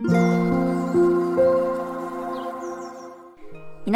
[0.00, 0.12] 皆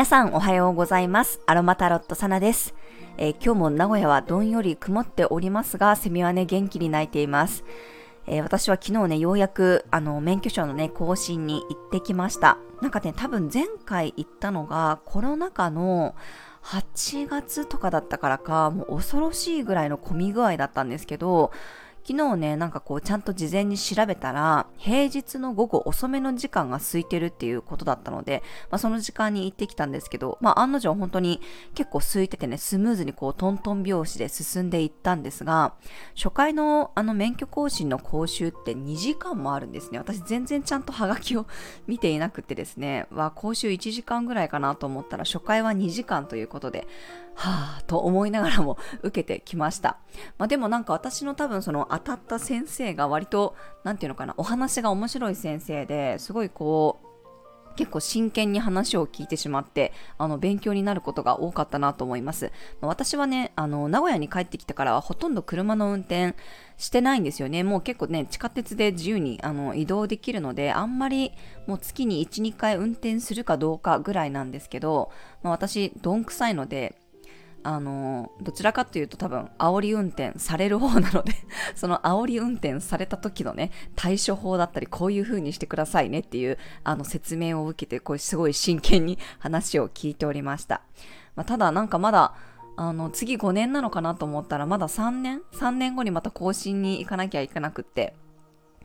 [0.04, 1.40] さんおはようございます。
[1.46, 2.74] アロマタロットサナです、
[3.18, 7.62] えー、今日も名古屋はどんより曇っておりますが、セミはね、元気に鳴いています。
[8.26, 12.58] えー、私は昨日ね、ようやく、あの、免許証のね、更新に行ってきました。
[12.80, 16.16] なんかね、多分前回行ったのがコロナ禍の
[16.64, 21.52] 8月とかだったからか、もう恐ろしいぐらいの混み具合だったんですけど、
[22.04, 31.40] 昨日ね、なんかこうちゃんと事前に調べたら、平日の午後遅めの時間が空いてるっていうことだったので、まあ、その時間に行ってきたんですけど、まあ案の定本当に
[31.74, 35.74] 結構空いててね、スムーズにこうトントン拍子で進んでいったんですが、
[36.16, 39.98] 初回のあの免許更新の講習って2時間もあるんですね。
[39.98, 41.46] 私全然ちゃんとハガキを
[41.86, 46.88] 見ていなくてですね、は講習1時間ぐらいかなと思ったら初回は2時間ということで、
[47.34, 49.98] はぁと思いながらも受けてきました。
[50.38, 57.12] まあでもなんか私の多分その当たった先生が割と、なんていうのかな、お話が面白い先生ですごいこう、
[57.76, 62.52] 結構真剣に話を聞いてしまって、あの、勉強になることが多かったなと思います。
[62.80, 66.34] まあ、私はね、あの、名古屋に帰ってきてからはほとんど車の運転
[66.76, 67.62] してないんですよね。
[67.64, 71.32] もう結構ね、地下鉄で自由にあの移動できるので、あんまり
[71.66, 75.10] もう月に1、2回運転するかどうかぐらいなんですけど、
[75.42, 77.01] まあ、私、どんくさいので、
[77.64, 81.32] あの、どちらかというと多分、煽り運転される方なので
[81.74, 90.82] その煽り運転された時のね、対処法だったり、こういう風にしてくださいねっていう、あの、説明を受けて、こう、すごい真剣に話を聞いておりました。
[91.36, 92.34] まあ、ただ、なんかまだ、
[92.76, 98.14] あの、次5年なのかなと思ったら、まだ3年 ?3 年後にまた更新に行かなきゃいけなくって、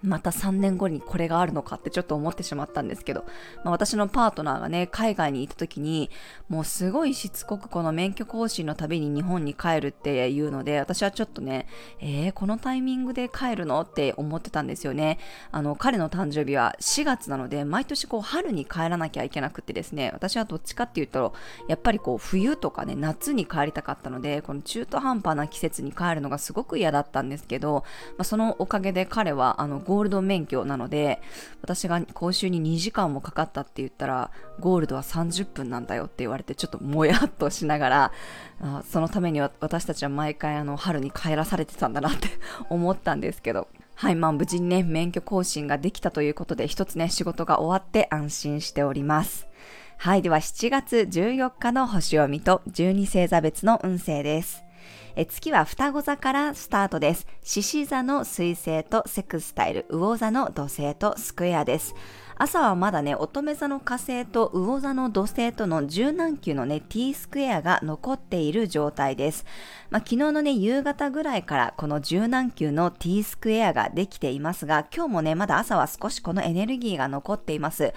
[0.07, 3.25] また3年後にこれがあるのかってちょっと思ってしまったんですけど、
[3.63, 6.09] まあ、私のパートナーがね、海外にいた時に、
[6.49, 11.67] もうすごいしつこくこの免許更新のたびに日本に帰るっていうので、私はちょっとね、
[11.99, 15.19] えー、このタイミングで帰るのって思ってたんですよね。
[15.51, 21.33] あの、彼の誕生日は4月なので、毎年こう春に帰らなきゃいけなくてですね、私はどっちかっていうと、
[21.67, 27.83] やっぱりこう冬とかね、夏に帰りたかったので、この中途半端な季節に帰るのがすごく嫌だったんですけど、
[28.17, 31.21] まあ、そのおかげで彼はあのゴールド免許なので、
[31.61, 38.11] 私が講習に2時間もかかったって言ったら、ゴールドは30分なんだよって言われて、ちょっともやっとしながら、
[38.61, 42.27] あそのために私たちは毎回あの春に帰らされてたんだなって
[42.69, 49.47] 思ったんですけど、はい、まあ無事にね、免許更新ができたということで、一つね、仕事が終わって安心しております。
[49.99, 54.66] はい、では7月14日の星読みと12星座別の運勢です。
[55.15, 57.25] え月は双子座からスタートです。
[57.43, 61.95] 獅子座の水星とセクスタイル、魚座の土星とスクエアです。
[62.39, 69.43] 朝はまだね、乙女座の火星と魚座の土星との柔軟球のね、T スクエアが残っている状態です。
[69.89, 77.91] まあ、昨日のね、夕方ぐらいからこの柔軟球の T スクエアができていますが、今日もね、まだ朝は少しこのエネルギーが残っています。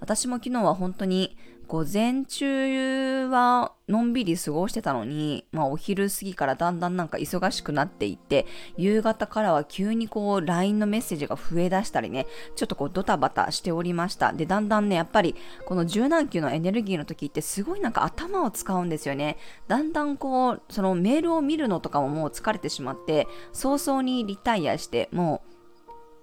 [0.00, 8.46] 私も昨日は本当に午前中はのんびり過ごしてたのに、まあお昼過ぎからだんだんなんか忙しくなっていって、
[8.76, 14.32] 夕方からは急にこう LINE のメッセージが増え出したりね、ちょっとこうドタバタしておりました。
[14.32, 15.34] で、だんだんね、やっぱり
[15.64, 19.36] この柔軟球のエネルギーの時ってすごいなんか頭を使うんですよね。
[19.66, 25.55] だんだんこう、そのメールを見るのとかももう疲れてしまって、早々にリタイアして、もう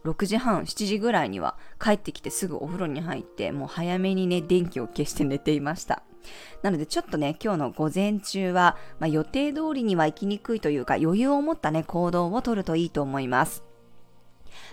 [0.06, 6.04] 6時半、7時ぐらいには帰ってきてすぐお風呂に入って、もう早めにね、電気を消して寝ていました。
[6.62, 13.64] なのでちょっとね、今日の午前中は、まあ、予定通りには行きにくいというか余裕を持ったね、行動をとるといいと思います。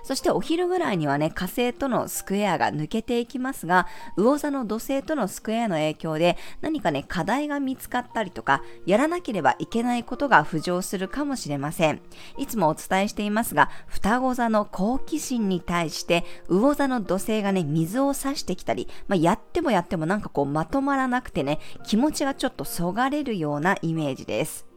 [0.03, 3.87] そしてお昼ぐらいにはね、火星とのスクエアが抜けていきますが、
[4.17, 12.01] 魚座の土星とのスクエアの影響で何かね、課題が見つかったりとか、やらなければいけないことが浮上するかもしれません。
[12.39, 24.70] いつもお伝えしていますが、双子座の好奇心に対して、魚座の土星がね、水を差してきたり、まあ、やってもやってもなんかこうまとまらなくてね、気持ちがちょっとそがれるようなイメージです。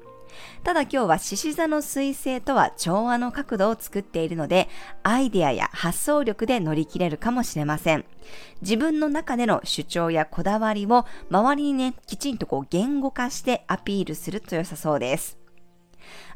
[0.64, 4.70] ただ今日は獅子座の彗星とは調和の角度を作っているので、
[5.04, 8.06] アイデアや発想力で乗り切れるかもしれません。
[8.62, 15.38] 自分の中での主張やこだわりを周りにね、きちんとこう言語化してアピールすると良さそうです。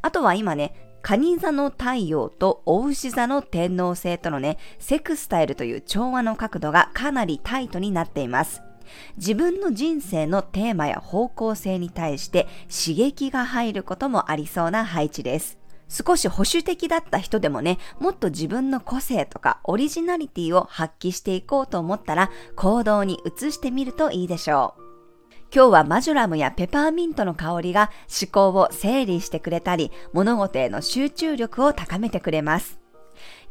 [0.01, 8.61] あとは今ね、蟹座の太陽とお牛座の天皇星とのね、セクスタイルという調和の角度がかなりタイトになっています。
[9.17, 15.57] 自分の人生のテーマや方向性に対して刺激が入ることもありそうな配置です。
[15.89, 24.81] 少し保守的だった人でもね、もっと自分の個性とかオリジナリティを発揮していこうと思ったら行動に移してみるといいでしょう。
[25.53, 27.89] 今日はマジュラムやペパーミントの香りが
[28.21, 32.79] 思考を整理してくれたり、物事への集中力を高めてくれます。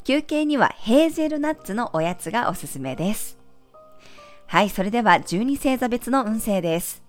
[0.05, 3.39] 休憩にはヘーゼルナッツのおやつがおすすめです。
[4.46, 7.02] はい、それでは12星座別の運勢です。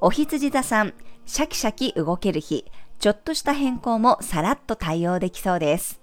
[0.00, 0.94] お羊座さん、
[1.24, 2.64] シャキシャキ動ける日、
[2.98, 6.00] ちょっとした変更もさらっと対応できそうです。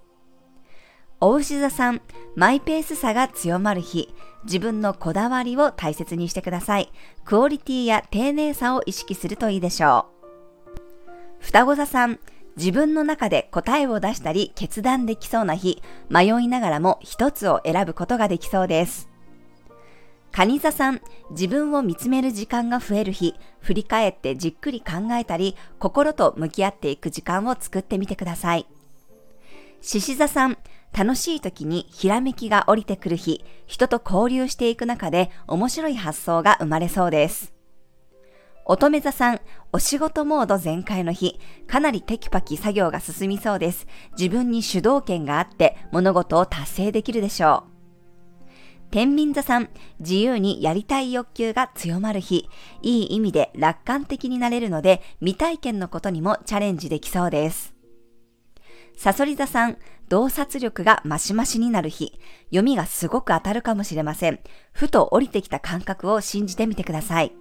[1.22, 2.02] お牛座さん、
[2.36, 4.14] マイペースさが強まる日、
[4.44, 6.92] 自分のこだわりを大切にしてください。
[7.24, 10.84] クオリティや丁寧さを意識するといいでしょう。
[11.40, 12.20] 双子座さん、
[12.58, 19.13] 自分の中で答えを出したり決断できそうな日、迷いながらも一つを選ぶことができそうです。
[20.36, 21.00] 蟹座さん、
[21.30, 28.66] 自分を見つめる時間が増える日、振り返ってじっくり考えたり、心と向き合っていく時間を作ってみてください。
[29.82, 30.58] 獅子座さん、
[30.92, 37.54] 楽しい時にひらめきが降りてくる日、人と交流していく中で面白い発想が生まれそうです。
[38.66, 39.42] 乙女座さん、
[39.72, 43.86] お仕事モード全開の日、かなりテキパキ作業が進みそうです。
[44.18, 47.73] 自分に主導権があって物事を達成できるでしょう。
[48.94, 49.70] 天秤座さん、
[50.02, 52.48] 自由にやりたい欲求が強まる日、
[52.84, 57.74] いい意味で楽観的になれるので、未体験のことにもチャレンジできそうです。
[58.96, 59.78] サソリ座さん、
[60.10, 62.20] 洞察力がマシマシになる日、
[62.50, 64.40] 読みがすごく当たるかもしれません。
[64.74, 67.32] ふと降りてきた感覚を信じてみてください。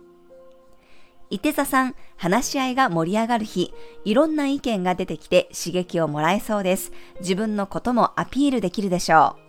[1.29, 3.75] 伊手座さん、話し合いが盛り上がる日、
[4.07, 6.93] いろんな意見が出てきて刺激をもらえそうです。
[7.21, 9.42] 自分のこともアピールできるでしょう。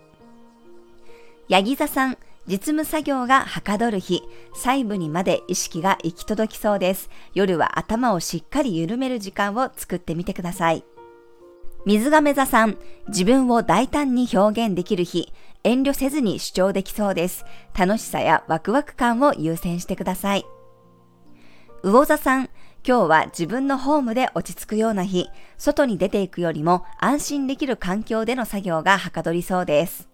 [1.48, 4.22] ヤギ座さん、実務作業がはかどる日、
[4.54, 7.10] 細部にまで意識が行き届きそうです。
[7.34, 10.84] 夜は頭をしっかり緩める時間を作ってみてください。
[11.84, 17.44] 水亀座さん、自分を大胆に表現できる日、遠慮せずに主張できそうです。
[17.78, 20.46] 楽しさやワクワク感を優先してください。
[21.82, 22.48] 魚座さん、
[22.86, 30.13] 今日は自分のホームで落ち着くような日、外に出ていくよりも安心できる環境での作業がはかどりそうです。